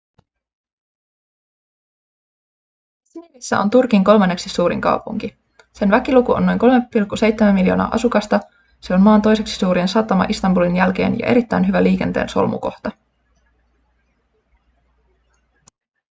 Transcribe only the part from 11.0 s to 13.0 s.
ja erittäin hyvä liikenteen solmukohta